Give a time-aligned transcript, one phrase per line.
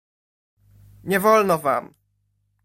[1.03, 1.93] "Nie wolno wam!"